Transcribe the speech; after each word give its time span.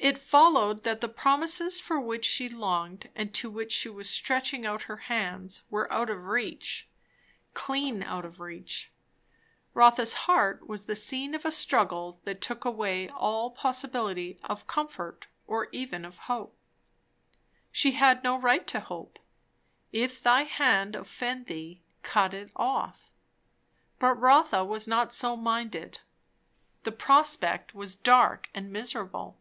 It 0.00 0.16
followed 0.16 0.84
that 0.84 1.00
the 1.00 1.08
promises 1.08 1.80
for 1.80 2.00
which 2.00 2.24
she 2.24 2.48
longed 2.48 3.10
and 3.16 3.34
to 3.34 3.50
which 3.50 3.72
she 3.72 3.88
was 3.88 4.08
stretching 4.08 4.64
out 4.64 4.82
her 4.82 4.98
hands, 5.08 5.62
were 5.70 5.92
out 5.92 6.08
of 6.08 6.26
reach. 6.26 6.86
Clean 7.52 8.04
out 8.04 8.24
of 8.24 8.38
reach. 8.38 8.92
Rotha's 9.74 10.14
heart 10.30 10.68
was 10.68 10.86
the 10.86 10.94
scene 10.94 11.34
of 11.34 11.44
a 11.44 11.50
struggle 11.50 12.20
that 12.22 12.40
took 12.40 12.64
away 12.64 13.08
all 13.08 13.50
possibility 13.50 14.38
of 14.44 14.68
comfort 14.68 15.26
or 15.48 15.68
even 15.72 16.04
of 16.04 16.18
hope. 16.30 16.56
She 17.72 17.90
had 17.90 18.22
no 18.22 18.40
right 18.40 18.68
to 18.68 18.78
hope. 18.78 19.18
"If 19.90 20.22
thy 20.22 20.42
hand 20.42 20.94
offend 20.94 21.46
thee, 21.46 21.82
cut 22.04 22.34
it 22.34 22.52
off" 22.54 23.10
but 23.98 24.14
Rotha 24.14 24.64
was 24.64 24.86
not 24.86 25.12
so 25.12 25.36
minded. 25.36 25.98
The 26.84 26.92
prospect 26.92 27.74
was 27.74 27.96
dark 27.96 28.48
and 28.54 28.70
miserable. 28.72 29.40